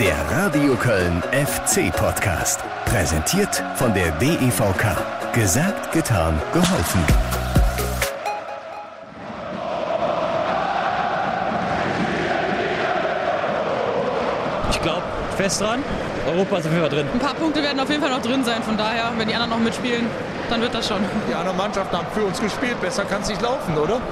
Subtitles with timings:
[0.00, 2.60] Der Radio Köln FC Podcast.
[2.84, 4.96] Präsentiert von der DEVK.
[5.32, 7.00] Gesagt, getan, geholfen.
[14.70, 15.02] Ich glaube
[15.36, 15.82] fest dran.
[16.28, 17.06] Europa ist auf jeden Fall drin.
[17.12, 18.62] Ein paar Punkte werden auf jeden Fall noch drin sein.
[18.62, 20.06] Von daher, wenn die anderen noch mitspielen,
[20.48, 21.00] dann wird das schon.
[21.28, 22.80] Die anderen Mannschaften haben für uns gespielt.
[22.80, 24.00] Besser kann es nicht laufen, oder?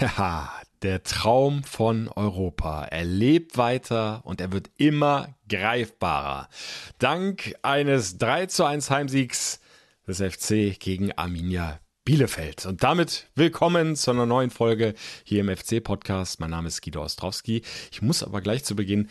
[0.00, 2.84] Ja, der Traum von Europa.
[2.84, 6.48] Er lebt weiter und er wird immer greifbarer.
[6.98, 9.60] Dank eines 3 zu 1 Heimsiegs
[10.06, 12.64] des FC gegen Arminia Bielefeld.
[12.64, 16.40] Und damit willkommen zu einer neuen Folge hier im FC-Podcast.
[16.40, 17.62] Mein Name ist Guido Ostrowski.
[17.92, 19.08] Ich muss aber gleich zu Beginn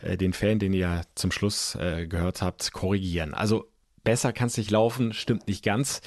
[0.00, 3.34] äh, den Fan, den ihr zum Schluss äh, gehört habt, korrigieren.
[3.34, 3.70] Also
[4.02, 6.00] besser kann es nicht laufen, stimmt nicht ganz.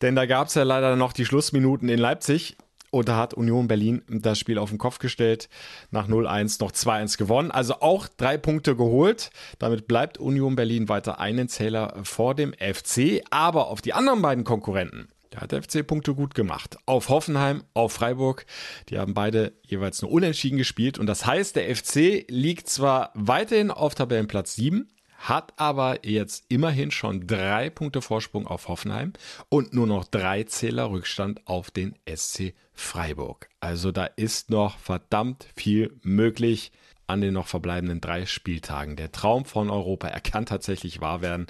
[0.00, 2.56] Denn da gab es ja leider noch die Schlussminuten in Leipzig.
[2.90, 5.48] Und da hat Union Berlin das Spiel auf den Kopf gestellt.
[5.90, 7.50] Nach 0-1 noch 2-1 gewonnen.
[7.50, 9.30] Also auch drei Punkte geholt.
[9.58, 13.22] Damit bleibt Union Berlin weiter einen Zähler vor dem FC.
[13.30, 16.78] Aber auf die anderen beiden Konkurrenten, da hat der FC Punkte gut gemacht.
[16.86, 18.46] Auf Hoffenheim, auf Freiburg.
[18.88, 20.98] Die haben beide jeweils nur unentschieden gespielt.
[20.98, 26.90] Und das heißt, der FC liegt zwar weiterhin auf Tabellenplatz 7, hat aber jetzt immerhin
[26.90, 29.12] schon drei Punkte Vorsprung auf Hoffenheim
[29.48, 33.48] und nur noch drei Zähler Rückstand auf den SC Freiburg.
[33.60, 36.72] Also da ist noch verdammt viel möglich
[37.06, 38.96] an den noch verbleibenden drei Spieltagen.
[38.96, 41.46] Der Traum von Europa, er kann tatsächlich wahr werden.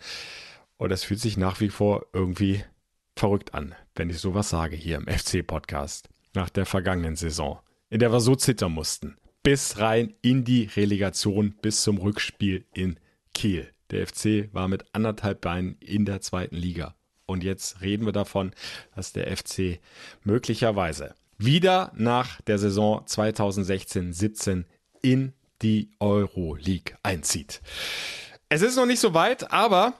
[0.78, 2.64] Und es fühlt sich nach wie vor irgendwie
[3.16, 6.08] verrückt an, wenn ich sowas sage hier im FC-Podcast.
[6.34, 7.58] Nach der vergangenen Saison,
[7.90, 9.16] in der wir so zittern mussten.
[9.42, 12.98] Bis rein in die Relegation, bis zum Rückspiel in
[13.34, 13.68] Kiel.
[13.90, 16.94] Der FC war mit anderthalb Beinen in der zweiten Liga.
[17.28, 18.52] Und jetzt reden wir davon,
[18.96, 19.80] dass der FC
[20.24, 24.64] möglicherweise wieder nach der Saison 2016-17
[25.02, 27.60] in die Euroleague einzieht.
[28.48, 29.92] Es ist noch nicht so weit, aber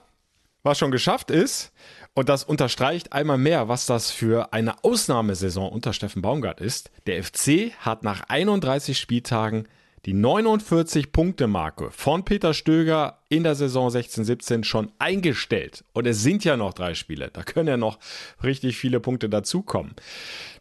[0.63, 1.71] was schon geschafft ist,
[2.15, 6.89] und das unterstreicht einmal mehr, was das für eine Ausnahmesaison unter Steffen Baumgart ist.
[7.05, 9.67] Der FC hat nach 31 Spieltagen
[10.05, 15.83] die 49-Punkte-Marke von Peter Stöger in der Saison 16-17 schon eingestellt.
[15.93, 17.29] Und es sind ja noch drei Spiele.
[17.31, 17.99] Da können ja noch
[18.43, 19.95] richtig viele Punkte dazukommen.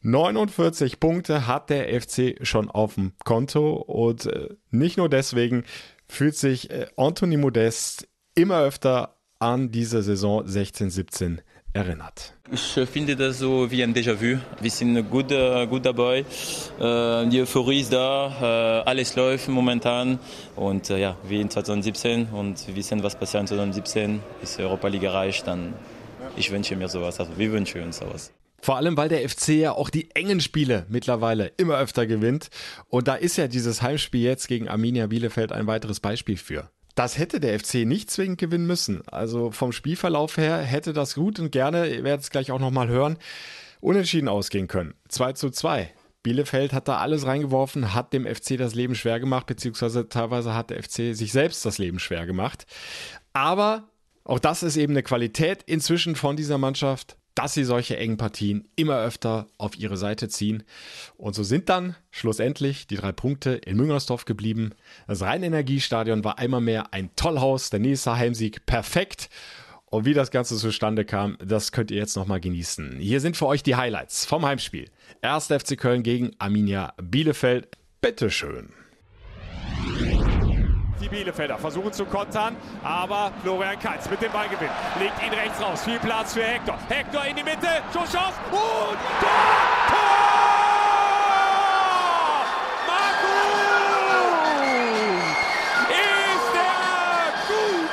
[0.03, 3.75] 49 Punkte hat der FC schon auf dem Konto.
[3.75, 5.65] Und äh, nicht nur deswegen
[6.09, 11.38] fühlt sich äh, Anthony Modest immer öfter an diese Saison 16-17
[11.78, 12.34] erinnert.
[12.50, 14.39] Ich finde das so wie ein Déjà-vu.
[14.61, 16.19] Wir sind gut, äh, gut dabei.
[16.19, 18.83] Äh, die Euphorie ist da.
[18.84, 20.19] Äh, alles läuft momentan.
[20.56, 22.27] Und ja, wie in 2017.
[22.33, 24.21] Und wir wissen, was passiert in 2017.
[24.43, 25.75] Ist Europa League erreicht, dann
[26.37, 27.21] ich wünsche mir sowas.
[27.21, 28.33] Also wir wünschen uns sowas.
[28.60, 32.49] Vor allem, weil der FC ja auch die engen Spiele mittlerweile immer öfter gewinnt.
[32.89, 36.71] Und da ist ja dieses Heimspiel jetzt gegen Arminia Bielefeld ein weiteres Beispiel für.
[36.98, 39.06] Das hätte der FC nicht zwingend gewinnen müssen.
[39.06, 42.88] Also vom Spielverlauf her hätte das gut und gerne, ihr werdet es gleich auch nochmal
[42.88, 43.19] hören,
[43.78, 44.94] unentschieden ausgehen können.
[45.09, 45.94] 2 zu 2.
[46.25, 50.70] Bielefeld hat da alles reingeworfen, hat dem FC das Leben schwer gemacht, beziehungsweise teilweise hat
[50.70, 52.66] der FC sich selbst das Leben schwer gemacht.
[53.32, 53.84] Aber
[54.25, 58.69] auch das ist eben eine Qualität inzwischen von dieser Mannschaft dass sie solche engen Partien
[58.75, 60.65] immer öfter auf ihre Seite ziehen.
[61.16, 64.71] Und so sind dann schlussendlich die drei Punkte in Müngersdorf geblieben.
[65.06, 69.31] Das Rheinenergiestadion war einmal mehr ein Tollhaus, der nächste Heimsieg perfekt.
[69.87, 72.97] Und wie das Ganze zustande kam, das könnt ihr jetzt nochmal genießen.
[72.98, 74.91] Hier sind für euch die Highlights vom Heimspiel.
[75.22, 75.47] 1.
[75.47, 77.69] FC Köln gegen Arminia Bielefeld.
[78.00, 78.72] Bitteschön.
[81.11, 85.83] Die Bielefelder versuchen zu kontern, aber Florian Kainz mit dem Ballgewinn legt ihn rechts raus.
[85.85, 86.77] Viel Platz für Hector.
[86.89, 89.29] Hector in die Mitte, Schusschance und Tor!
[89.89, 90.19] Tor!
[95.89, 96.53] Ist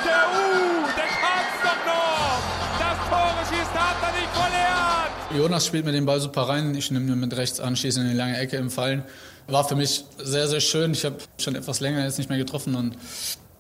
[0.06, 2.42] der U, der kann's doch noch!
[2.80, 5.12] Das Tor schießt, hat er nicht verlernt!
[5.38, 6.76] Jonas spielt mir den Ball super rein.
[6.76, 9.04] Ich nehme ihn mit rechts an, schieße in die lange Ecke im Fallen.
[9.48, 10.94] War für mich sehr, sehr schön.
[10.94, 12.98] Ich habe schon etwas länger jetzt nicht mehr getroffen und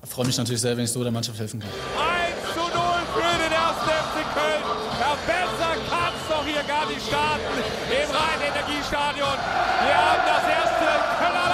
[0.04, 1.70] freue mich natürlich sehr, wenn ich so der Mannschaft helfen kann.
[1.70, 2.70] 1 zu 0
[3.14, 3.76] für den 1.
[3.86, 4.64] FC Köln.
[5.00, 7.62] Ja, besser kann es doch hier gar nicht starten
[7.92, 9.38] im Rhein-Energiestadion.
[9.86, 10.88] Wir haben das erste
[11.20, 11.46] Kölner.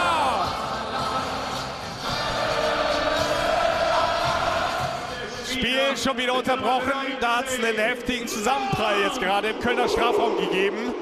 [5.45, 6.94] Spiel schon wieder unterbrochen.
[7.19, 10.94] Da hat es einen heftigen Zusammenprall jetzt gerade im Kölner Strafraum gegeben.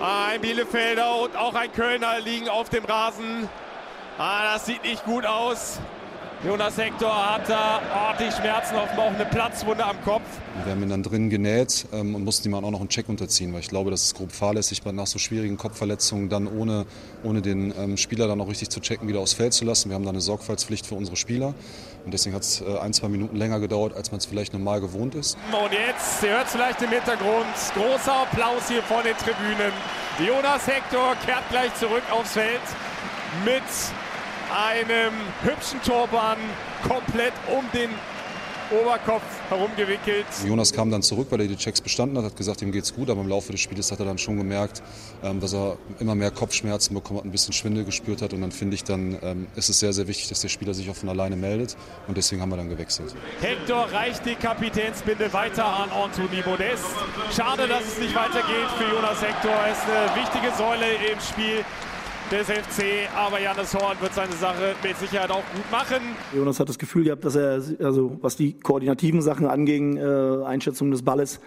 [0.00, 3.48] Ein Bielefelder und auch ein Kölner liegen auf dem Rasen.
[4.16, 5.80] Ah, das sieht nicht gut aus.
[6.46, 10.22] Jonas Hector hat da ordentlich Schmerzen, offenbar auch eine Platzwunde am Kopf.
[10.64, 13.52] Wir haben ihn dann drin genäht ähm, und mussten ihm auch noch einen Check unterziehen,
[13.52, 16.86] weil ich glaube, das ist grob fahrlässig, nach so schwierigen Kopfverletzungen dann ohne,
[17.24, 19.88] ohne den ähm, Spieler dann auch richtig zu checken, wieder aufs Feld zu lassen.
[19.88, 21.54] Wir haben da eine Sorgfaltspflicht für unsere Spieler
[22.04, 24.80] und deswegen hat es äh, ein, zwei Minuten länger gedauert, als man es vielleicht normal
[24.80, 25.36] gewohnt ist.
[25.50, 29.72] Und jetzt, ihr hört es vielleicht im Hintergrund, großer Applaus hier vor den Tribünen.
[30.24, 32.60] Jonas Hector kehrt gleich zurück aufs Feld
[33.44, 33.62] mit
[34.50, 35.12] einem
[35.42, 36.38] hübschen Turban
[36.86, 37.90] komplett um den
[38.70, 40.26] Oberkopf herumgewickelt.
[40.44, 43.08] Jonas kam dann zurück, weil er die Checks bestanden hat, hat gesagt, ihm geht's gut,
[43.08, 44.82] aber im Laufe des Spiels hat er dann schon gemerkt,
[45.22, 48.52] ähm, dass er immer mehr Kopfschmerzen bekommen hat, ein bisschen Schwindel gespürt hat und dann
[48.52, 51.08] finde ich, dann ähm, ist es sehr, sehr wichtig, dass der Spieler sich auch von
[51.08, 53.14] alleine meldet und deswegen haben wir dann gewechselt.
[53.40, 56.84] Hector reicht die Kapitänsbinde weiter an Anthony Modest.
[57.34, 59.50] Schade, dass es nicht weitergeht für Jonas Hector.
[59.50, 61.64] Er ist eine wichtige Säule im Spiel
[62.30, 63.08] des FC.
[63.16, 66.02] Aber Janis Horn wird seine Sache mit Sicherheit auch gut machen.
[66.34, 70.90] Jonas hat das Gefühl gehabt, dass er, also was die koordinativen Sachen anging, äh, Einschätzung
[70.90, 71.40] des Balles,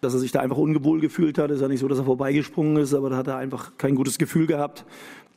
[0.00, 1.50] dass er sich da einfach ungewohl gefühlt hat.
[1.50, 4.18] Ist ja nicht so, dass er vorbeigesprungen ist, aber da hat er einfach kein gutes
[4.18, 4.84] Gefühl gehabt.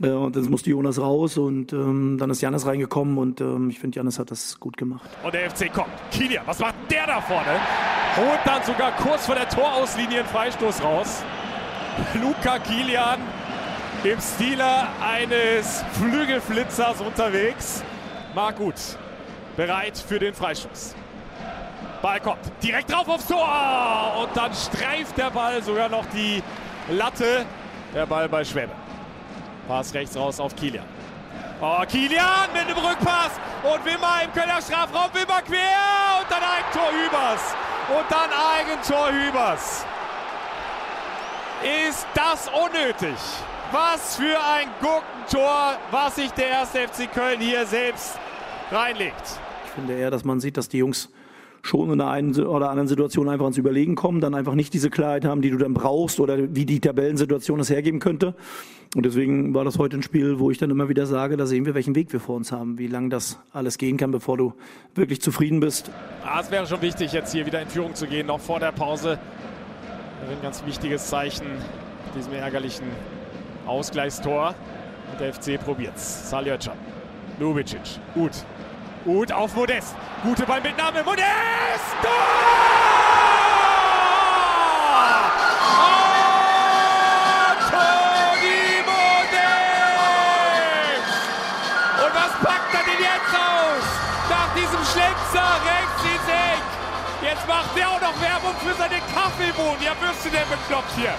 [0.01, 3.79] Äh, und dann musste Jonas raus und ähm, dann ist Janis reingekommen und ähm, ich
[3.79, 5.09] finde, Janis hat das gut gemacht.
[5.23, 5.89] Und der FC kommt.
[6.11, 7.59] Kilian, was macht der da vorne?
[8.17, 11.23] Holt dann sogar kurz vor der Torauslinie einen Freistoß raus.
[12.21, 13.19] Luca Kilian
[14.03, 17.83] im Stile eines Flügelflitzers unterwegs.
[18.33, 18.75] Marc Gut
[19.55, 20.95] bereit für den Freistoß.
[22.01, 26.41] Ball kommt direkt drauf aufs Tor und dann streift der Ball sogar noch die
[26.89, 27.45] Latte.
[27.93, 28.71] Der Ball bei Schwäbe.
[29.67, 30.85] Pass rechts raus auf Kilian.
[31.61, 33.31] Oh, Kilian mit dem Rückpass
[33.61, 35.13] und Wimmer im Kölner Strafraum.
[35.13, 37.55] Wimmer quer und dann Eigentor Hübers.
[37.89, 39.85] Und dann Eigentor Hübers.
[41.87, 43.17] Ist das unnötig?
[43.71, 46.71] Was für ein Gurkentor, was sich der 1.
[46.71, 48.19] FC Köln hier selbst
[48.69, 49.39] reinlegt.
[49.65, 51.09] Ich finde eher, dass man sieht, dass die Jungs
[51.61, 54.89] schon in der einen oder anderen Situation einfach ans Überlegen kommen, dann einfach nicht diese
[54.89, 58.35] Klarheit haben, die du dann brauchst oder wie die Tabellensituation es hergeben könnte.
[58.93, 61.65] Und deswegen war das heute ein Spiel, wo ich dann immer wieder sage, da sehen
[61.65, 64.53] wir, welchen Weg wir vor uns haben, wie lange das alles gehen kann, bevor du
[64.95, 65.89] wirklich zufrieden bist.
[66.25, 68.73] Ah, es wäre schon wichtig, jetzt hier wieder in Führung zu gehen, noch vor der
[68.73, 69.17] Pause.
[70.29, 71.45] Ein ganz wichtiges Zeichen
[72.15, 72.85] diesem ärgerlichen
[73.71, 74.53] Ausgleichstor.
[75.11, 76.29] Und der FC probiert's.
[76.29, 76.77] Saljöcan.
[77.39, 77.99] Lubicic.
[78.13, 78.31] Gut.
[79.05, 79.95] Gut auf Modest.
[80.23, 81.03] Gute Ballmitnahme.
[81.03, 81.25] Modest!
[82.03, 82.11] Tor!
[87.71, 89.51] Toni Modest!
[92.03, 93.85] Und was packt er denn jetzt aus?
[94.29, 96.63] Nach diesem Schlenzer rechts ins Eck.
[97.23, 99.81] Jetzt macht er auch noch Werbung für seine Kaffeebohnen.
[99.81, 101.15] Ja, wirst du denn bekloppt hier?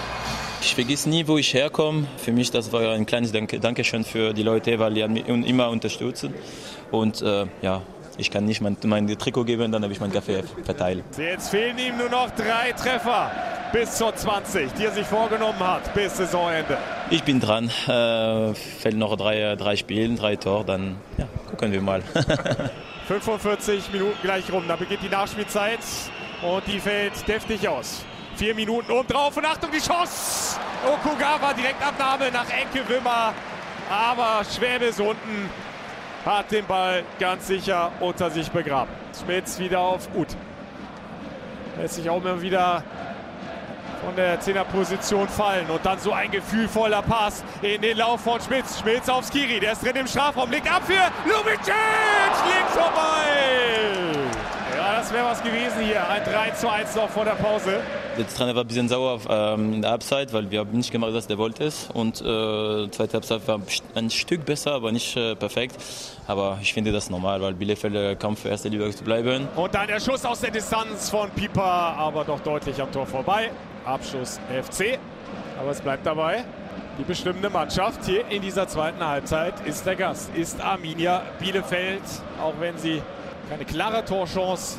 [0.65, 2.07] Ich vergesse nie, wo ich herkomme.
[2.17, 5.69] Für mich das war ein kleines Dank Dankeschön für die Leute, weil die mich immer
[5.69, 6.33] unterstützen.
[6.89, 7.81] Und äh, ja,
[8.17, 11.03] ich kann nicht mein, mein Trikot geben, dann habe ich mein Kaffee verteilt.
[11.17, 13.29] Jetzt fehlen ihm nur noch drei Treffer
[13.73, 16.77] bis zur 20, die er sich vorgenommen hat bis Saisonende.
[17.09, 17.69] Ich bin dran.
[17.87, 22.01] Äh, fällt noch drei, drei Spielen, drei Tore, dann ja, gucken wir mal.
[23.07, 25.79] 45 Minuten gleich rum, da beginnt die Nachspielzeit
[26.41, 28.05] und die fällt deftig aus.
[28.43, 30.59] Vier Minuten oben drauf und Achtung, die Chance!
[30.85, 33.33] Okugawa direkt Abnahme nach Enke Wimmer.
[33.89, 35.49] Aber Schwäbe ist unten,
[36.25, 38.91] hat den Ball ganz sicher unter sich begraben.
[39.17, 40.27] Schmitz wieder auf Ut.
[41.79, 42.83] Lässt sich auch immer wieder
[44.03, 45.69] von der Zehnerposition fallen.
[45.69, 48.77] Und dann so ein gefühlvoller Pass in den Lauf von Schmitz.
[48.77, 50.99] Schmitz auf Skiri, der ist drin im Strafraum, legt ab für
[51.29, 51.73] Lubicic!
[52.45, 54.19] Links vorbei!
[54.75, 56.05] Ja, das wäre was gewesen hier.
[56.09, 57.81] Ein 3 zu 1 noch vor der Pause.
[58.15, 61.13] Der Trainer war ein bisschen sauer ähm, in der Halbzeit, weil wir haben nicht gemacht,
[61.13, 61.71] was der wollte.
[61.93, 63.59] Und äh, zweite Halbzeit war
[63.95, 65.75] ein Stück besser, aber nicht äh, perfekt.
[66.27, 69.47] Aber ich finde das normal, weil Bielefeld äh, kampft für erste Liga zu bleiben.
[69.55, 73.49] Und dann der Schuss aus der Distanz von Pieper, aber doch deutlich am Tor vorbei.
[73.83, 74.99] Abschluss FC.
[75.59, 76.45] Aber es bleibt dabei.
[76.99, 82.03] Die bestimmende Mannschaft hier in dieser zweiten Halbzeit ist der Gast, ist Arminia Bielefeld.
[82.39, 83.01] Auch wenn sie
[83.49, 84.77] keine klare Torchance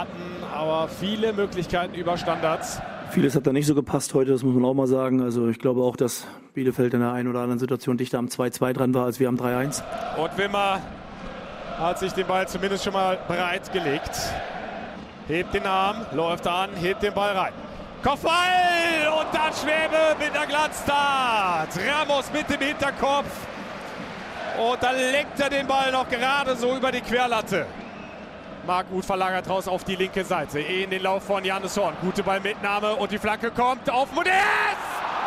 [0.00, 2.80] hatten, aber viele Möglichkeiten über Standards.
[3.10, 5.22] Vieles hat da nicht so gepasst heute, das muss man auch mal sagen.
[5.22, 8.72] Also ich glaube auch, dass Bielefeld in der einen oder anderen Situation dichter am 2-2
[8.72, 9.82] dran war, als wir am 3-1.
[10.16, 10.80] Und Wimmer
[11.78, 14.10] hat sich den Ball zumindest schon mal bereit gelegt.
[15.28, 17.52] Hebt den Arm, läuft an, hebt den Ball rein.
[18.02, 21.68] Kopfball und dann Schwäbe mit der Glanztat.
[21.88, 23.30] Ramos mit dem Hinterkopf.
[24.58, 27.66] Und dann lenkt er den Ball noch gerade so über die Querlatte.
[28.66, 30.60] Marc gut verlagert raus auf die linke Seite.
[30.60, 31.94] In den Lauf von Janis Horn.
[32.00, 34.34] Gute Ballmitnahme und die Flanke kommt auf Modest.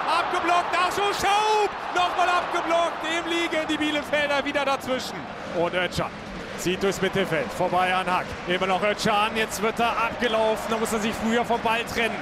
[0.07, 1.69] Abgeblockt, Nachschuss, Schaub.
[1.93, 2.97] Nochmal abgeblockt.
[3.03, 5.17] Im Liegen die Bielefelder wieder dazwischen.
[5.59, 6.09] Und Ötschan.
[6.57, 8.25] Zieht durchs Mittelfeld, vorbei an Hack.
[8.47, 12.15] Immer noch Özcan, jetzt wird er abgelaufen, da muss er sich früher vom Ball trennen.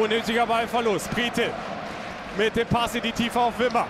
[0.00, 1.10] Unnötiger Ballverlust.
[1.10, 1.50] Priete
[2.38, 3.86] mit dem Pass in die Tiefe auf Wimmer.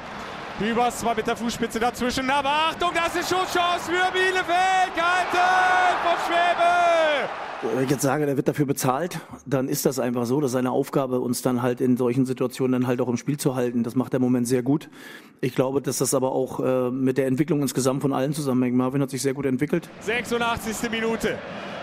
[0.58, 4.94] Hübers zwar mit der Fußspitze dazwischen, aber Achtung, das ist Schusschance für Bielefeld.
[4.94, 7.74] Gehalten von Schwebe.
[7.74, 10.40] Wenn ich jetzt sage, der wird dafür bezahlt, dann ist das einfach so.
[10.40, 13.38] Das ist seine Aufgabe, uns dann halt in solchen Situationen dann halt auch im Spiel
[13.38, 13.84] zu halten.
[13.84, 14.90] Das macht er im Moment sehr gut.
[15.40, 18.76] Ich glaube, dass das aber auch äh, mit der Entwicklung insgesamt von allen zusammenhängt.
[18.76, 19.88] Marvin hat sich sehr gut entwickelt.
[20.00, 20.90] 86.
[20.90, 21.38] Minute.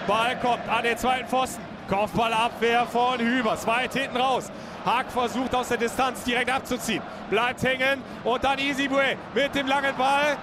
[0.05, 1.61] Ball kommt an den zweiten Pfosten.
[1.89, 3.65] Kopfballabwehr von Hübers.
[3.65, 4.51] Weit hinten raus.
[4.85, 7.01] Haag versucht aus der Distanz direkt abzuziehen.
[7.29, 10.37] Bleibt hängen und dann Isibue mit dem langen Ball.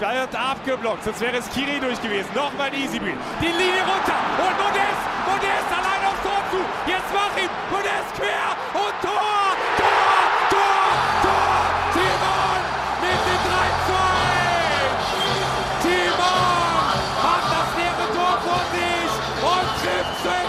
[0.00, 2.28] Wird abgeblockt, sonst wäre es Kiri durch gewesen.
[2.34, 3.12] Nochmal Isibue.
[3.40, 5.02] Die Linie runter und Modest.
[5.26, 5.71] Modest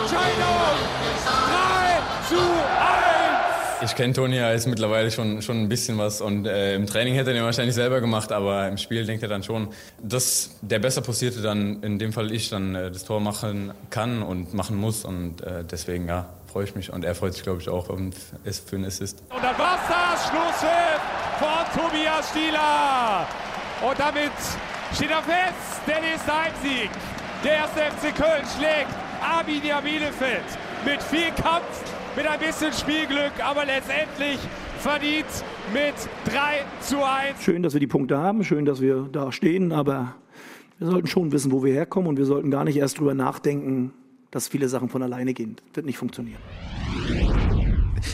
[0.03, 0.83] Entscheidung.
[1.25, 3.89] 3 zu 1.
[3.89, 7.15] Ich kenne Toni ja jetzt mittlerweile schon, schon ein bisschen was und äh, im Training
[7.15, 9.69] hätte er den wahrscheinlich selber gemacht, aber im Spiel denkt er dann schon,
[10.01, 14.23] dass der besser Postierte dann, in dem Fall ich, dann äh, das Tor machen kann
[14.23, 17.61] und machen muss und äh, deswegen ja, freue ich mich und er freut sich glaube
[17.61, 19.21] ich auch und ist für einen Assist.
[19.29, 21.01] Und dann war's das, Schlusspfiff
[21.39, 23.27] von Tobias Stieler.
[23.81, 24.31] Und damit
[24.95, 26.89] steht er fest, der nächste Heimsieg.
[27.43, 30.43] Der erste FC Köln schlägt Arminia Bielefeld
[30.85, 31.63] mit viel Kampf
[32.15, 34.37] mit ein bisschen Spielglück, aber letztendlich
[34.79, 35.25] verdient
[35.73, 35.93] mit
[36.25, 37.41] 3 zu 1.
[37.41, 40.15] Schön, dass wir die Punkte haben, schön, dass wir da stehen, aber
[40.77, 43.93] wir sollten schon wissen, wo wir herkommen und wir sollten gar nicht erst drüber nachdenken,
[44.29, 45.55] dass viele Sachen von alleine gehen.
[45.55, 46.39] Das wird nicht funktionieren.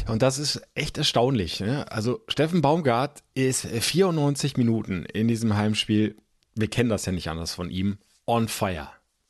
[0.07, 1.59] Und das ist echt erstaunlich.
[1.59, 1.91] Ne?
[1.91, 6.17] Also Steffen Baumgart ist 94 Minuten in diesem Heimspiel,
[6.53, 7.97] wir kennen das ja nicht anders von ihm,
[8.27, 8.89] on fire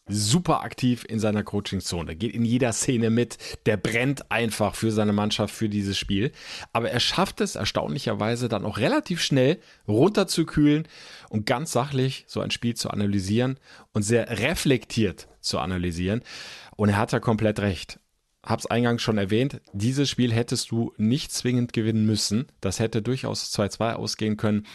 [0.10, 5.14] super aktiv in seiner Coachingzone, geht in jeder Szene mit, der brennt einfach für seine
[5.14, 6.32] Mannschaft, für dieses Spiel.
[6.74, 10.88] Aber er schafft es erstaunlicherweise dann auch relativ schnell runterzukühlen
[11.30, 13.60] und ganz sachlich so ein Spiel zu analysieren
[13.94, 16.22] und sehr reflektiert zu analysieren.
[16.76, 18.00] Und er hat ja komplett recht.
[18.44, 22.48] Hab's eingangs schon erwähnt, dieses Spiel hättest du nicht zwingend gewinnen müssen.
[22.62, 24.66] Das hätte durchaus 2-2 ausgehen können.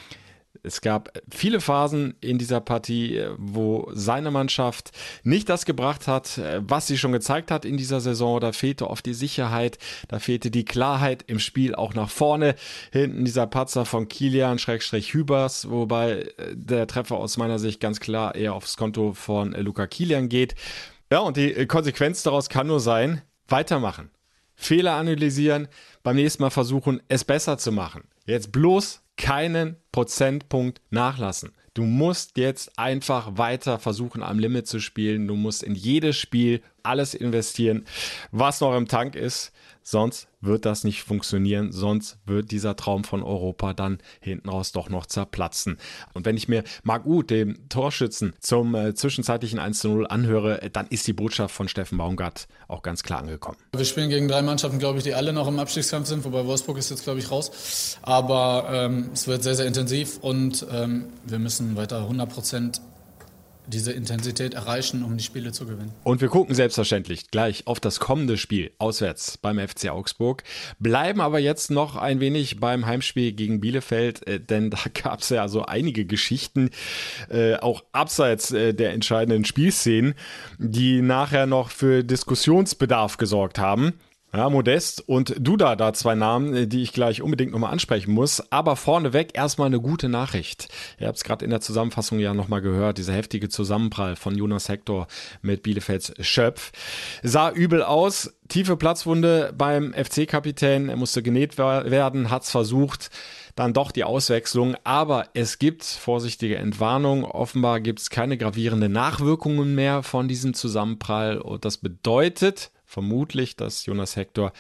[0.63, 4.93] Es gab viele Phasen in dieser Partie, wo seine Mannschaft
[5.23, 8.41] nicht das gebracht hat, was sie schon gezeigt hat in dieser Saison.
[8.41, 12.55] Da fehlte oft die Sicherheit, da fehlte die Klarheit im Spiel auch nach vorne.
[12.93, 18.35] Hinten dieser Patzer von Kilian Schrägstrich Hübers, wobei der Treffer aus meiner Sicht ganz klar
[18.35, 20.55] eher aufs Konto von Luca Kilian geht.
[21.11, 24.11] Ja, und die Konsequenz daraus kann nur sein, weitermachen.
[24.57, 25.69] Fehler analysieren,
[26.03, 28.05] beim nächsten Mal versuchen, es besser zu machen.
[28.25, 31.53] Jetzt bloß keinen Prozentpunkt nachlassen.
[31.73, 35.29] Du musst jetzt einfach weiter versuchen, am Limit zu spielen.
[35.29, 37.85] Du musst in jedes Spiel alles investieren,
[38.33, 39.53] was noch im Tank ist.
[39.87, 41.71] Sonst wird das nicht funktionieren.
[41.71, 45.79] Sonst wird dieser Traum von Europa dann hinten raus doch noch zerplatzen.
[46.15, 51.07] Und wenn ich mir Marc Uth, dem Torschützen, zum äh, zwischenzeitlichen 1-0 anhöre, dann ist
[51.07, 53.59] die Botschaft von Steffen Baumgart auch ganz klar angekommen.
[53.77, 56.79] Wir spielen gegen drei Mannschaften, glaube ich, die alle noch im Abstiegskampf sind, wobei Wolfsburg
[56.79, 57.99] ist jetzt, glaube ich, raus.
[58.01, 59.84] Aber ähm, es wird sehr, sehr intensiv
[60.21, 62.81] und ähm, wir müssen weiter 100 Prozent
[63.67, 65.93] diese Intensität erreichen, um die Spiele zu gewinnen.
[66.03, 70.43] Und wir gucken selbstverständlich gleich auf das kommende Spiel auswärts beim FC Augsburg,
[70.79, 75.31] bleiben aber jetzt noch ein wenig beim Heimspiel gegen Bielefeld, äh, denn da gab es
[75.31, 76.71] ja so einige Geschichten,
[77.31, 80.15] äh, auch abseits äh, der entscheidenden Spielszenen,
[80.59, 83.95] die nachher noch für Diskussionsbedarf gesorgt haben.
[84.37, 88.43] Ja, Modest und Duda, da zwei Namen, die ich gleich unbedingt nochmal ansprechen muss.
[88.51, 90.67] Aber vorneweg erstmal eine gute Nachricht.
[90.99, 94.69] Ihr habt es gerade in der Zusammenfassung ja nochmal gehört, dieser heftige Zusammenprall von Jonas
[94.69, 95.07] Hector
[95.43, 96.73] mit Bielefelds Schöpf.
[97.23, 103.11] Sah übel aus, tiefe Platzwunde beim FC-Kapitän, er musste genäht werden, hat's versucht
[103.55, 104.75] dann doch die Auswechslung.
[104.83, 107.25] Aber es gibt vorsichtige Entwarnung.
[107.25, 111.39] Offenbar gibt es keine gravierenden Nachwirkungen mehr von diesem Zusammenprall.
[111.39, 114.53] Und das bedeutet, vermutlich, dass Jonas Hector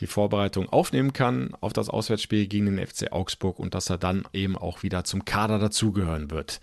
[0.00, 4.24] die Vorbereitung aufnehmen kann auf das Auswärtsspiel gegen den FC Augsburg und dass er dann
[4.32, 6.60] eben auch wieder zum Kader dazugehören wird.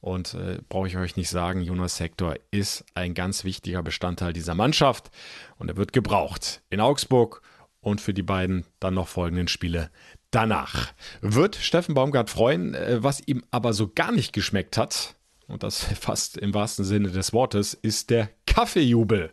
[0.00, 4.54] Und äh, brauche ich euch nicht sagen, Jonas Hector ist ein ganz wichtiger Bestandteil dieser
[4.54, 5.10] Mannschaft
[5.58, 7.42] und er wird gebraucht in Augsburg
[7.80, 9.90] und für die beiden dann noch folgenden Spiele
[10.30, 10.92] danach.
[11.20, 15.16] Wird Steffen Baumgart freuen, äh, was ihm aber so gar nicht geschmeckt hat,
[15.48, 19.32] und das fast im wahrsten Sinne des Wortes, ist der Kaffeejubel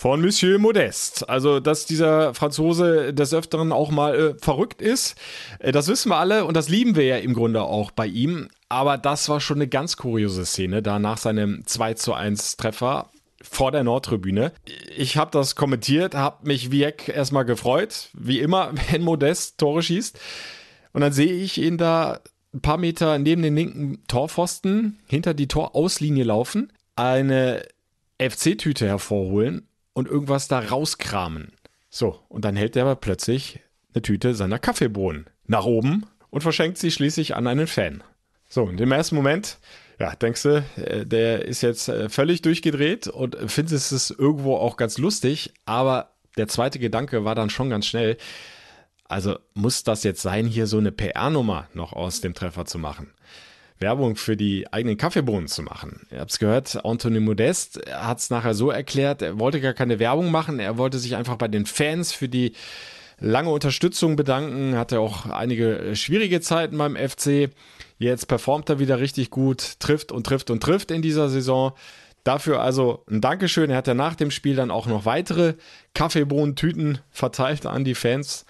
[0.00, 1.28] von Monsieur Modeste.
[1.28, 5.14] Also, dass dieser Franzose des Öfteren auch mal äh, verrückt ist,
[5.58, 8.48] äh, das wissen wir alle und das lieben wir ja im Grunde auch bei ihm.
[8.70, 13.10] aber das war schon eine ganz kuriose Szene, da nach seinem 2 zu 1 Treffer
[13.42, 14.52] vor der Nordtribüne.
[14.96, 19.82] Ich habe das kommentiert, habe mich wie Eck erstmal gefreut, wie immer, wenn Modest Tore
[19.82, 20.18] schießt.
[20.94, 22.20] Und dann sehe ich ihn da
[22.54, 27.66] ein paar Meter neben den linken Torpfosten hinter die Torauslinie laufen, eine
[28.18, 31.52] FC-Tüte hervorholen und irgendwas da rauskramen.
[31.88, 33.60] So, und dann hält er plötzlich
[33.94, 38.02] eine Tüte seiner Kaffeebohnen nach oben und verschenkt sie schließlich an einen Fan.
[38.48, 39.58] So, in dem ersten Moment,
[39.98, 44.76] ja, denkst du, äh, der ist jetzt äh, völlig durchgedreht und findest es irgendwo auch
[44.76, 48.16] ganz lustig, aber der zweite Gedanke war dann schon ganz schnell,
[49.04, 53.12] also muss das jetzt sein, hier so eine PR-Nummer noch aus dem Treffer zu machen?
[53.80, 56.06] Werbung für die eigenen Kaffeebohnen zu machen.
[56.10, 59.98] Ihr habt es gehört, Anthony Modest hat es nachher so erklärt, er wollte gar keine
[59.98, 62.52] Werbung machen, er wollte sich einfach bei den Fans für die
[63.20, 67.50] lange Unterstützung bedanken, hatte auch einige äh, schwierige Zeiten beim FC.
[67.98, 71.72] Jetzt performt er wieder richtig gut, trifft und trifft und trifft in dieser Saison.
[72.24, 73.70] Dafür also ein Dankeschön.
[73.70, 75.54] Er hat ja nach dem Spiel dann auch noch weitere
[75.94, 78.44] Kaffeebohnentüten verteilt an die Fans.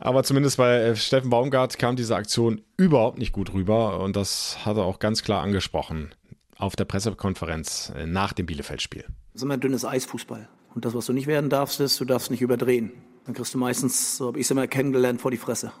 [0.00, 4.64] Aber zumindest bei äh, Steffen Baumgart kam diese Aktion überhaupt nicht gut rüber und das
[4.64, 6.10] hat er auch ganz klar angesprochen
[6.56, 9.04] auf der Pressekonferenz äh, nach dem Bielefeld-Spiel.
[9.04, 10.48] Das ist immer dünnes Eisfußball.
[10.74, 12.92] Und das, was du nicht werden darfst, ist, du darfst nicht überdrehen.
[13.26, 15.72] Dann kriegst du meistens, so habe ich es immer kennengelernt, vor die Fresse.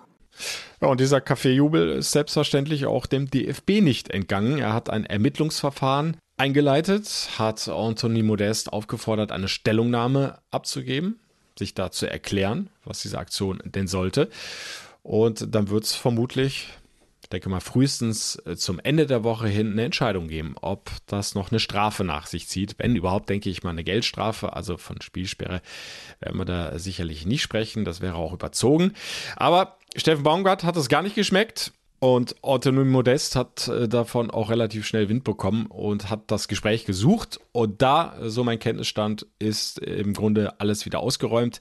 [0.80, 4.58] Ja, und dieser Kaffeejubel ist selbstverständlich auch dem DFB nicht entgangen.
[4.58, 11.20] Er hat ein Ermittlungsverfahren eingeleitet, hat Anthony Modest aufgefordert, eine Stellungnahme abzugeben
[11.60, 14.28] sich da zu erklären, was diese Aktion denn sollte.
[15.02, 16.68] Und dann wird es vermutlich,
[17.22, 21.34] ich denke mal, frühestens äh, zum Ende der Woche hin eine Entscheidung geben, ob das
[21.34, 22.74] noch eine Strafe nach sich zieht.
[22.78, 25.62] Wenn überhaupt, denke ich mal, eine Geldstrafe, also von Spielsperre
[26.18, 27.84] werden wir da sicherlich nicht sprechen.
[27.84, 28.94] Das wäre auch überzogen.
[29.36, 31.72] Aber Steffen Baumgart hat es gar nicht geschmeckt.
[32.00, 36.86] Und Autonomie Modest hat äh, davon auch relativ schnell Wind bekommen und hat das Gespräch
[36.86, 37.40] gesucht.
[37.52, 41.60] Und da, so mein Kenntnisstand, ist im Grunde alles wieder ausgeräumt.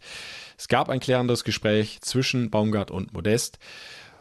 [0.58, 3.60] Es gab ein klärendes Gespräch zwischen Baumgart und Modest.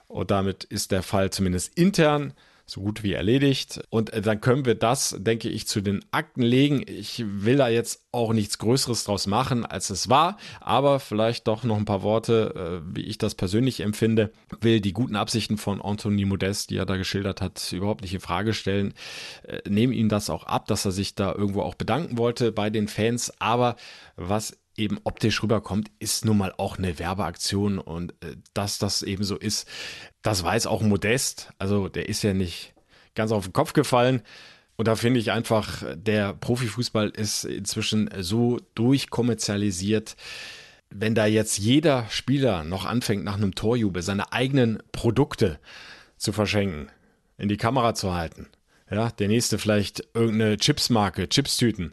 [0.08, 2.34] Und damit ist der Fall zumindest intern
[2.68, 3.80] so gut wie erledigt.
[3.88, 6.84] Und äh, dann können wir das, denke ich, zu den Akten legen.
[6.86, 11.64] Ich will da jetzt auch nichts Größeres draus machen, als es war, aber vielleicht doch
[11.64, 14.32] noch ein paar Worte, äh, wie ich das persönlich empfinde.
[14.60, 18.20] Will die guten Absichten von Anthony Modest, die er da geschildert hat, überhaupt nicht in
[18.20, 18.92] Frage stellen.
[19.44, 22.68] Äh, Nehme ihm das auch ab, dass er sich da irgendwo auch bedanken wollte bei
[22.68, 23.32] den Fans.
[23.38, 23.76] Aber
[24.16, 29.24] was eben optisch rüberkommt, ist nun mal auch eine Werbeaktion und äh, dass das eben
[29.24, 29.68] so ist,
[30.22, 31.50] das weiß auch Modest.
[31.58, 32.74] Also der ist ja nicht
[33.14, 34.22] ganz auf den Kopf gefallen.
[34.76, 40.14] Und da finde ich einfach, der Profifußball ist inzwischen so durchkommerzialisiert.
[40.88, 45.58] Wenn da jetzt jeder Spieler noch anfängt, nach einem Torjubel seine eigenen Produkte
[46.16, 46.90] zu verschenken,
[47.38, 48.46] in die Kamera zu halten,
[48.90, 51.92] ja, der nächste vielleicht irgendeine Chipsmarke, Chipstüten,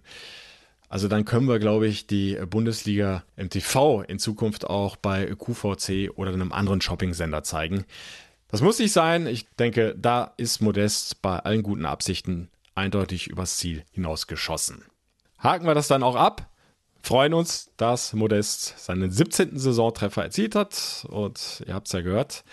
[0.95, 6.31] also dann können wir, glaube ich, die Bundesliga MTV in Zukunft auch bei QVC oder
[6.31, 7.83] einem anderen Shopping-Sender zeigen.
[8.47, 9.27] Das muss nicht sein.
[9.27, 14.85] Ich denke, da ist Modest bei allen guten Absichten eindeutig übers Ziel hinausgeschossen.
[15.37, 16.49] Haken wir das dann auch ab.
[17.01, 19.59] Freuen uns, dass Modest seinen 17.
[19.59, 21.05] Saisontreffer erzielt hat.
[21.09, 22.45] Und ihr habt es ja gehört,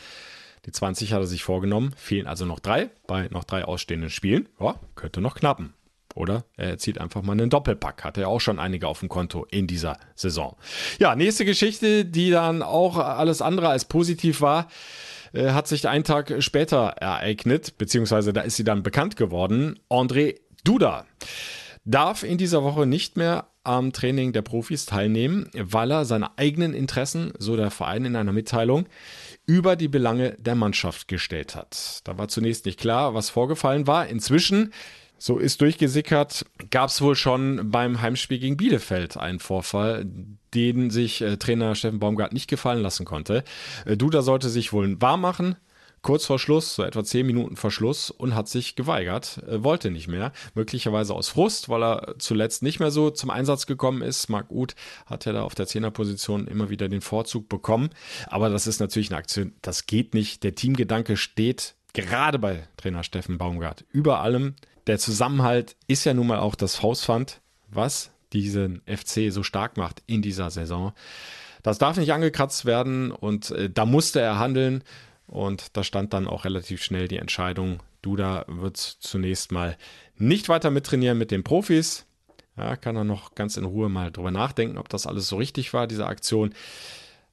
[0.67, 1.95] die 20 hat er sich vorgenommen.
[1.97, 4.49] Fehlen also noch drei bei noch drei ausstehenden Spielen.
[4.59, 5.75] Ja, könnte noch knappen.
[6.14, 8.05] Oder er erzielt einfach mal einen Doppelpack.
[8.05, 10.57] Hat er auch schon einige auf dem Konto in dieser Saison.
[10.98, 14.68] Ja, nächste Geschichte, die dann auch alles andere als positiv war,
[15.33, 19.79] äh, hat sich einen Tag später ereignet, beziehungsweise da ist sie dann bekannt geworden.
[19.88, 21.07] André Duda
[21.85, 26.75] darf in dieser Woche nicht mehr am Training der Profis teilnehmen, weil er seine eigenen
[26.75, 28.87] Interessen, so der Verein in einer Mitteilung,
[29.46, 32.01] über die Belange der Mannschaft gestellt hat.
[32.05, 34.07] Da war zunächst nicht klar, was vorgefallen war.
[34.07, 34.72] Inzwischen
[35.23, 40.05] so ist durchgesickert, gab es wohl schon beim Heimspiel gegen Bielefeld einen Vorfall,
[40.53, 43.45] den sich äh, Trainer Steffen Baumgart nicht gefallen lassen konnte.
[43.87, 45.55] Äh, Duda sollte sich wohl warm machen,
[46.03, 49.93] kurz vor Schluss, so etwa zehn Minuten vor Schluss, und hat sich geweigert, äh, wollte
[49.93, 50.33] nicht mehr.
[50.57, 54.29] Möglicherweise aus Frust, weil er zuletzt nicht mehr so zum Einsatz gekommen ist.
[54.29, 54.75] Marc Uth
[55.07, 57.91] hat ja da auf der Zehnerposition immer wieder den Vorzug bekommen.
[58.27, 60.43] Aber das ist natürlich eine Aktion, das geht nicht.
[60.43, 66.27] Der Teamgedanke steht gerade bei Trainer Steffen Baumgart über allem der Zusammenhalt ist ja nun
[66.27, 70.92] mal auch das Faustpfand, was diesen FC so stark macht in dieser Saison.
[71.62, 74.83] Das darf nicht angekratzt werden und äh, da musste er handeln
[75.27, 79.77] und da stand dann auch relativ schnell die Entscheidung, Duda wird zunächst mal
[80.16, 82.05] nicht weiter mittrainieren mit den Profis.
[82.57, 85.73] Ja, kann er noch ganz in Ruhe mal drüber nachdenken, ob das alles so richtig
[85.73, 86.53] war, diese Aktion.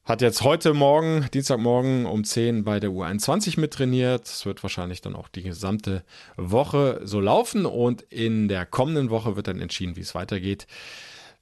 [0.06, 4.26] Hat jetzt heute Morgen, Dienstagmorgen um 10 bei der U21 mittrainiert.
[4.26, 6.04] Es wird wahrscheinlich dann auch die gesamte
[6.36, 10.66] Woche so laufen und in der kommenden Woche wird dann entschieden, wie es weitergeht.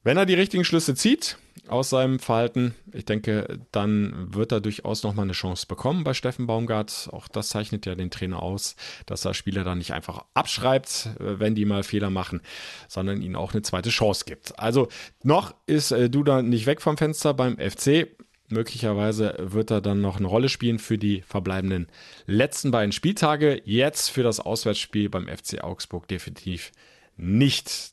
[0.03, 5.03] Wenn er die richtigen Schlüsse zieht aus seinem Verhalten, ich denke, dann wird er durchaus
[5.03, 7.09] nochmal eine Chance bekommen bei Steffen Baumgart.
[7.11, 11.39] Auch das zeichnet ja den Trainer aus, dass er Spieler dann nicht einfach abschreibt, äh,
[11.39, 12.41] wenn die mal Fehler machen,
[12.87, 14.57] sondern ihnen auch eine zweite Chance gibt.
[14.59, 14.87] Also
[15.23, 18.07] noch ist äh, Duda nicht weg vom Fenster beim FC.
[18.49, 21.87] Möglicherweise wird er dann noch eine Rolle spielen für die verbleibenden
[22.27, 23.61] letzten beiden Spieltage.
[23.65, 26.71] Jetzt für das Auswärtsspiel beim FC Augsburg definitiv
[27.17, 27.91] nicht.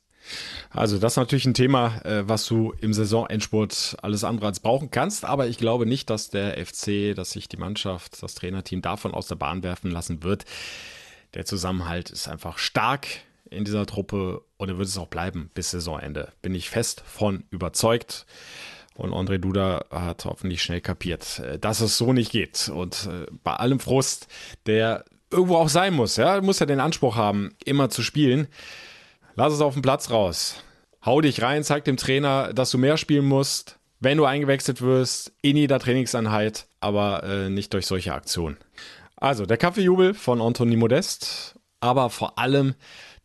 [0.70, 4.90] Also das ist natürlich ein Thema, äh, was du im Saisonendspurt alles andere als brauchen
[4.90, 5.24] kannst.
[5.24, 9.26] Aber ich glaube nicht, dass der FC, dass sich die Mannschaft, das Trainerteam davon aus
[9.26, 10.44] der Bahn werfen lassen wird.
[11.34, 13.08] Der Zusammenhalt ist einfach stark
[13.50, 16.32] in dieser Truppe und er wird es auch bleiben bis Saisonende.
[16.42, 18.24] Bin ich fest von überzeugt.
[18.94, 22.68] Und André Duda hat hoffentlich schnell kapiert, äh, dass es so nicht geht.
[22.68, 24.28] Und äh, bei allem Frust,
[24.66, 28.46] der irgendwo auch sein muss, ja, muss ja den Anspruch haben, immer zu spielen.
[29.34, 30.62] Lass es auf den Platz raus.
[31.04, 35.32] Hau dich rein, zeig dem Trainer, dass du mehr spielen musst, wenn du eingewechselt wirst,
[35.42, 38.56] in jeder Trainingseinheit, aber äh, nicht durch solche Aktionen.
[39.16, 42.74] Also, der Kaffeejubel von Anthony Modest, aber vor allem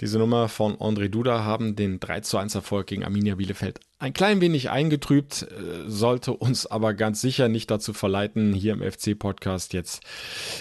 [0.02, 4.14] diese Nummer von André Duda haben den 3 zu 1 Erfolg gegen Arminia Bielefeld ein
[4.14, 9.74] klein wenig eingetrübt, äh, sollte uns aber ganz sicher nicht dazu verleiten, hier im FC-Podcast
[9.74, 10.02] jetzt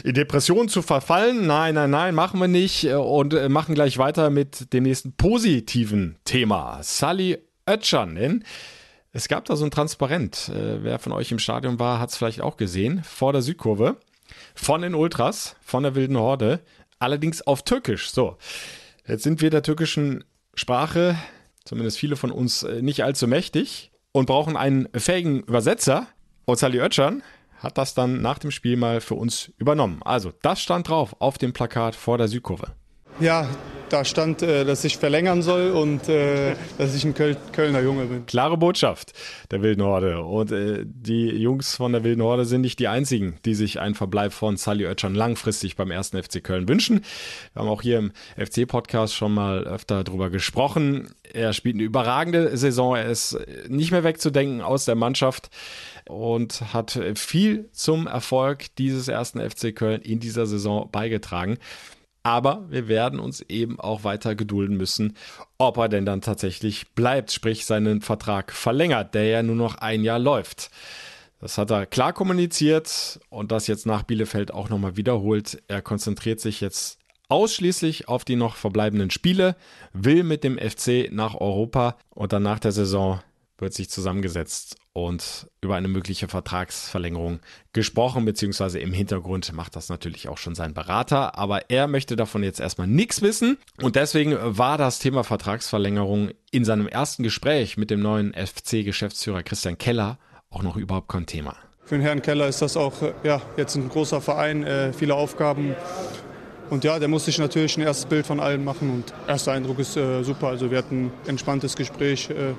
[0.02, 1.46] in Depressionen zu verfallen.
[1.46, 5.12] Nein, nein, nein, machen wir nicht äh, und äh, machen gleich weiter mit dem nächsten
[5.12, 6.80] positiven Thema.
[6.82, 8.44] Sally Oetschan, denn
[9.12, 10.50] es gab da so ein Transparent.
[10.54, 13.96] Wer von euch im Stadion war, hat es vielleicht auch gesehen, vor der Südkurve
[14.54, 16.60] von den Ultras, von der wilden Horde,
[16.98, 18.10] allerdings auf Türkisch.
[18.10, 18.36] So.
[19.08, 21.16] Jetzt sind wir der türkischen Sprache,
[21.64, 26.06] zumindest viele von uns, äh, nicht allzu mächtig und brauchen einen fähigen Übersetzer.
[26.46, 27.22] Sally Oetschan
[27.58, 30.02] hat das dann nach dem Spiel mal für uns übernommen.
[30.02, 32.74] Also, das stand drauf auf dem Plakat vor der Südkurve.
[33.18, 33.48] Ja,
[33.92, 38.26] da stand, äh, dass ich verlängern soll und äh, dass ich ein Kölner Junge bin.
[38.26, 39.12] Klare Botschaft
[39.50, 40.22] der Wilden Horde.
[40.22, 43.94] Und äh, die Jungs von der Wilden Horde sind nicht die einzigen, die sich einen
[43.94, 47.04] Verbleib von Sally Oetschan langfristig beim ersten FC Köln wünschen.
[47.52, 51.10] Wir haben auch hier im FC-Podcast schon mal öfter drüber gesprochen.
[51.32, 52.96] Er spielt eine überragende Saison.
[52.96, 55.50] Er ist nicht mehr wegzudenken aus der Mannschaft
[56.08, 61.58] und hat viel zum Erfolg dieses ersten FC Köln in dieser Saison beigetragen.
[62.22, 65.16] Aber wir werden uns eben auch weiter gedulden müssen,
[65.56, 70.02] ob er denn dann tatsächlich bleibt, sprich seinen Vertrag verlängert, der ja nur noch ein
[70.02, 70.70] Jahr läuft.
[71.40, 75.62] Das hat er klar kommuniziert und das jetzt nach Bielefeld auch nochmal wiederholt.
[75.68, 79.56] Er konzentriert sich jetzt ausschließlich auf die noch verbleibenden Spiele,
[79.92, 83.20] will mit dem FC nach Europa und dann nach der Saison
[83.58, 87.40] wird sich zusammengesetzt und über eine mögliche Vertragsverlängerung
[87.72, 92.42] gesprochen, beziehungsweise im Hintergrund macht das natürlich auch schon sein Berater, aber er möchte davon
[92.42, 97.90] jetzt erstmal nichts wissen und deswegen war das Thema Vertragsverlängerung in seinem ersten Gespräch mit
[97.90, 100.18] dem neuen FC-Geschäftsführer Christian Keller
[100.50, 101.56] auch noch überhaupt kein Thema.
[101.84, 105.74] Für den Herrn Keller ist das auch ja, jetzt ein großer Verein, äh, viele Aufgaben.
[106.68, 109.78] Und ja, der muss sich natürlich ein erstes Bild von allen machen und erster Eindruck
[109.78, 110.48] ist äh, super.
[110.48, 112.28] Also wir hatten ein entspanntes Gespräch.
[112.28, 112.52] Äh,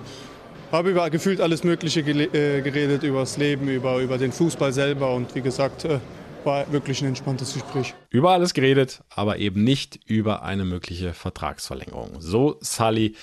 [0.72, 5.14] habe über gefühlt alles Mögliche äh, geredet, über das Leben, über, über den Fußball selber
[5.14, 6.00] und wie gesagt, äh,
[6.44, 7.94] war wirklich ein entspanntes Gespräch.
[8.10, 12.22] Über alles geredet, aber eben nicht über eine mögliche Vertragsverlängerung.
[12.22, 13.16] So Sally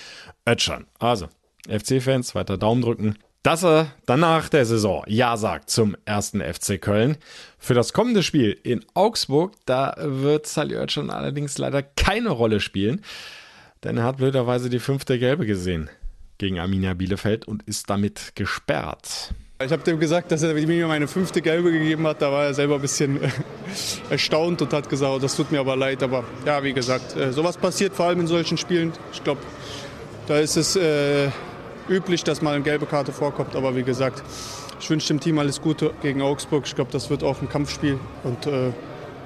[0.45, 0.85] Oetschan.
[0.99, 1.27] Also,
[1.67, 7.17] FC-Fans, weiter Daumen drücken, dass er danach der Saison Ja sagt zum ersten FC Köln.
[7.57, 13.03] Für das kommende Spiel in Augsburg, da wird Sally Oetschan allerdings leider keine Rolle spielen,
[13.83, 15.89] denn er hat blöderweise die fünfte Gelbe gesehen
[16.37, 19.33] gegen Arminia Bielefeld und ist damit gesperrt.
[19.63, 22.21] Ich habe dem gesagt, dass er mir meine fünfte Gelbe gegeben hat.
[22.21, 23.29] Da war er selber ein bisschen äh,
[24.11, 26.03] erstaunt und hat gesagt, das tut mir aber leid.
[26.03, 28.93] Aber ja, wie gesagt, äh, sowas passiert vor allem in solchen Spielen.
[29.11, 29.41] Ich glaube,
[30.27, 31.29] da ist es äh,
[31.89, 33.55] üblich, dass mal eine gelbe Karte vorkommt.
[33.55, 34.21] Aber wie gesagt,
[34.79, 36.65] ich wünsche dem Team alles Gute gegen Augsburg.
[36.67, 37.99] Ich glaube, das wird auch ein Kampfspiel.
[38.23, 38.71] Und äh,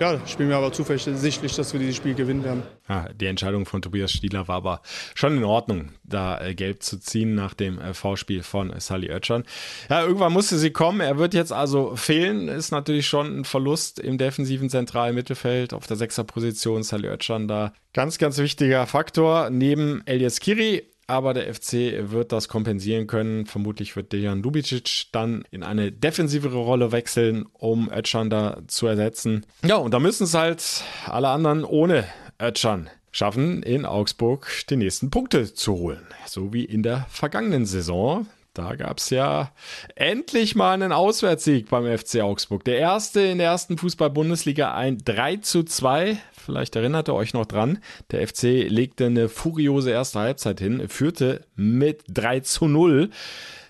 [0.02, 2.64] ja, ich bin mir aber zuversichtlich, dass wir dieses Spiel gewinnen werden.
[2.90, 4.82] Ja, die Entscheidung von Tobias Stieler war aber
[5.14, 9.44] schon in Ordnung, da äh, gelb zu ziehen nach dem äh, V-Spiel von Sally Oetschan.
[9.92, 11.02] Ja, irgendwann musste sie kommen.
[11.02, 12.48] Er wird jetzt also fehlen.
[12.48, 16.82] Ist natürlich schon ein Verlust im defensiven zentralen Mittelfeld auf der Sechser-Position.
[16.82, 19.52] Sally Oetschan da ganz, ganz wichtiger Faktor.
[19.52, 23.46] Neben Elias Kiri aber der FC wird das kompensieren können.
[23.46, 29.46] Vermutlich wird Dejan Dubicic dann in eine defensivere Rolle wechseln, um Özcan da zu ersetzen.
[29.66, 32.06] Ja, und da müssen es halt alle anderen ohne
[32.42, 36.08] Özcan schaffen, in Augsburg die nächsten Punkte zu holen.
[36.26, 38.26] So wie in der vergangenen Saison.
[38.54, 39.54] Da gab es ja
[39.96, 42.66] endlich mal einen Auswärtssieg beim FC Augsburg.
[42.66, 46.18] Der erste in der ersten Fußball-Bundesliga ein 3 zu 2.
[46.34, 47.80] Vielleicht erinnert ihr euch noch dran.
[48.12, 53.10] Der FC legte eine furiose erste Halbzeit hin, führte mit 3 zu 0.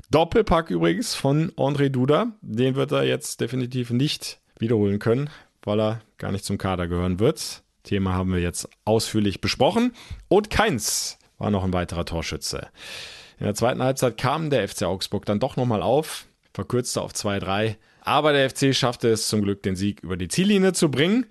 [0.10, 2.32] Doppelpack übrigens von André Duda.
[2.42, 5.30] Den wird er jetzt definitiv nicht wiederholen können,
[5.62, 7.62] weil er gar nicht zum Kader gehören wird.
[7.84, 9.94] Thema haben wir jetzt ausführlich besprochen.
[10.28, 12.68] Und keins war noch ein weiterer Torschütze.
[13.42, 17.76] In der zweiten Halbzeit kam der FC Augsburg dann doch nochmal auf, verkürzte auf 2-3.
[18.02, 21.26] Aber der FC schaffte es zum Glück, den Sieg über die Ziellinie zu bringen.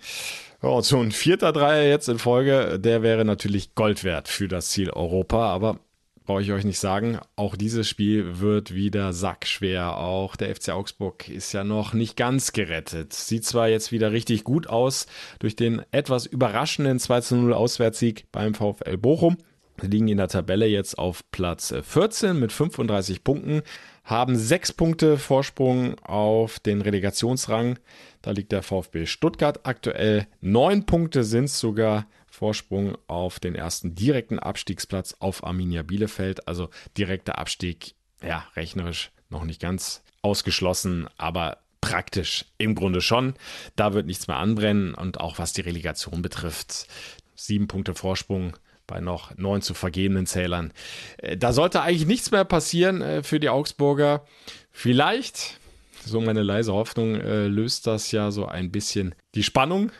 [0.60, 4.70] Ja, so ein vierter Dreier jetzt in Folge, der wäre natürlich Gold wert für das
[4.70, 5.54] Ziel Europa.
[5.54, 5.78] Aber
[6.24, 9.96] brauche ich euch nicht sagen, auch dieses Spiel wird wieder sackschwer.
[9.96, 13.12] Auch der FC Augsburg ist ja noch nicht ganz gerettet.
[13.12, 15.06] Sieht zwar jetzt wieder richtig gut aus
[15.38, 19.36] durch den etwas überraschenden 2-0 Auswärtssieg beim VfL Bochum
[19.82, 23.62] liegen in der Tabelle jetzt auf Platz 14 mit 35 Punkten,
[24.04, 27.78] haben sechs Punkte Vorsprung auf den Relegationsrang.
[28.22, 30.26] Da liegt der VfB Stuttgart aktuell.
[30.40, 36.48] Neun Punkte sind sogar Vorsprung auf den ersten direkten Abstiegsplatz auf Arminia Bielefeld.
[36.48, 43.34] Also direkter Abstieg, ja, rechnerisch noch nicht ganz ausgeschlossen, aber praktisch im Grunde schon.
[43.76, 46.86] Da wird nichts mehr anbrennen und auch was die Relegation betrifft,
[47.34, 48.56] sieben Punkte Vorsprung
[48.90, 50.72] bei noch neun zu vergebenen Zählern.
[51.18, 54.24] Äh, da sollte eigentlich nichts mehr passieren äh, für die Augsburger.
[54.72, 55.58] Vielleicht,
[56.04, 59.92] so meine leise Hoffnung, äh, löst das ja so ein bisschen die Spannung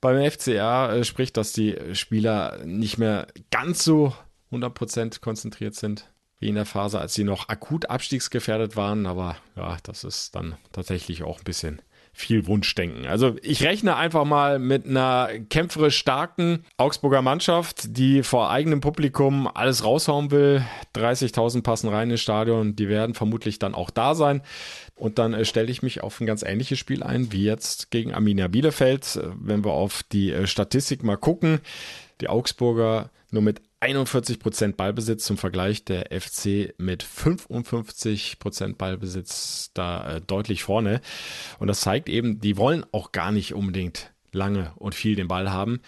[0.00, 4.14] beim FCA, sprich, dass die Spieler nicht mehr ganz so
[4.52, 9.06] 100% konzentriert sind wie in der Phase, als sie noch akut abstiegsgefährdet waren.
[9.06, 11.80] Aber ja, das ist dann tatsächlich auch ein bisschen
[12.16, 13.06] viel Wunschdenken.
[13.06, 19.46] Also ich rechne einfach mal mit einer kämpferisch starken Augsburger Mannschaft, die vor eigenem Publikum
[19.52, 20.64] alles raushauen will.
[20.94, 24.40] 30.000 passen rein ins Stadion, die werden vermutlich dann auch da sein.
[24.94, 28.14] Und dann äh, stelle ich mich auf ein ganz ähnliches Spiel ein, wie jetzt gegen
[28.14, 29.16] Arminia Bielefeld.
[29.16, 31.60] Äh, wenn wir auf die äh, Statistik mal gucken,
[32.22, 40.20] die Augsburger nur mit 41% Ballbesitz zum Vergleich, der FC mit 55% Ballbesitz da äh,
[40.20, 41.00] deutlich vorne.
[41.58, 45.50] Und das zeigt eben, die wollen auch gar nicht unbedingt lange und viel den Ball
[45.50, 45.80] haben,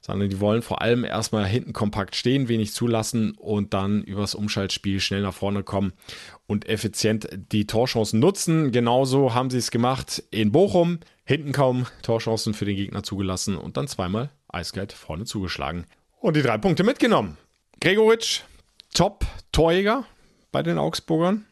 [0.00, 5.00] sondern die wollen vor allem erstmal hinten kompakt stehen, wenig zulassen und dann übers Umschaltspiel
[5.00, 5.92] schnell nach vorne kommen
[6.46, 8.70] und effizient die Torchancen nutzen.
[8.70, 11.00] Genauso haben sie es gemacht in Bochum.
[11.24, 15.86] Hinten kaum Torchancen für den Gegner zugelassen und dann zweimal eiskalt vorne zugeschlagen
[16.24, 17.36] und die drei Punkte mitgenommen.
[17.82, 18.40] Gregoritsch,
[18.94, 20.06] Top-Torjäger
[20.52, 21.44] bei den Augsburgern.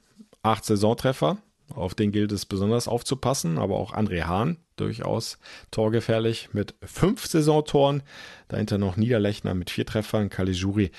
[0.42, 1.37] Acht Saisontreffer.
[1.74, 3.58] Auf den gilt es besonders aufzupassen.
[3.58, 5.38] Aber auch André Hahn, durchaus
[5.70, 8.02] torgefährlich mit fünf Saisontoren.
[8.48, 10.30] Dahinter noch Niederlechner mit vier Treffern.
[10.30, 10.90] Caligiuri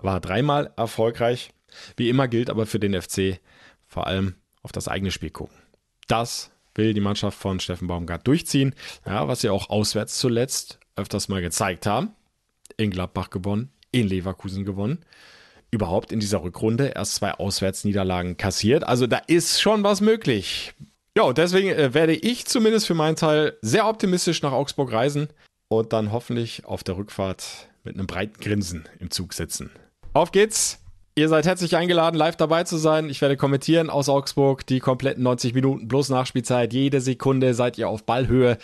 [0.00, 1.50] war dreimal erfolgreich.
[1.98, 3.40] Wie immer gilt aber für den FC
[3.86, 5.56] vor allem auf das eigene Spiel gucken.
[6.06, 8.74] Das will die Mannschaft von Steffen Baumgart durchziehen.
[9.04, 12.14] Ja, was sie auch auswärts zuletzt öfters mal gezeigt haben
[12.78, 15.00] in Gladbach gewonnen, in Leverkusen gewonnen.
[15.70, 18.84] Überhaupt in dieser Rückrunde erst zwei Auswärtsniederlagen kassiert.
[18.84, 20.72] Also da ist schon was möglich.
[21.14, 25.28] Ja, deswegen äh, werde ich zumindest für meinen Teil sehr optimistisch nach Augsburg reisen
[25.68, 29.70] und dann hoffentlich auf der Rückfahrt mit einem breiten Grinsen im Zug sitzen.
[30.14, 30.78] Auf geht's!
[31.18, 33.10] Ihr seid herzlich eingeladen, live dabei zu sein.
[33.10, 36.72] Ich werde kommentieren aus Augsburg die kompletten 90 Minuten plus Nachspielzeit.
[36.72, 38.56] Jede Sekunde seid ihr auf Ballhöhe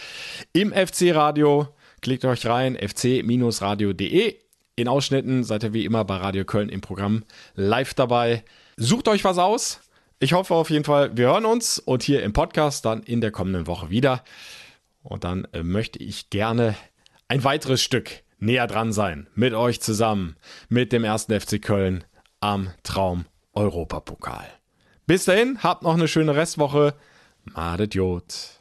[0.53, 1.74] im FC-Radio.
[2.05, 4.37] Klickt euch rein, fc-radio.de.
[4.77, 8.45] In Ausschnitten seid ihr wie immer bei Radio Köln im Programm live dabei.
[8.77, 9.81] Sucht euch was aus.
[10.19, 13.31] Ich hoffe auf jeden Fall, wir hören uns und hier im Podcast dann in der
[13.31, 14.23] kommenden Woche wieder.
[15.03, 16.77] Und dann äh, möchte ich gerne
[17.29, 20.37] ein weiteres Stück näher dran sein mit euch zusammen,
[20.69, 22.05] mit dem ersten FC Köln
[22.38, 24.45] am Traum Europapokal.
[25.07, 26.93] Bis dahin, habt noch eine schöne Restwoche.
[27.45, 28.61] Madet Jod.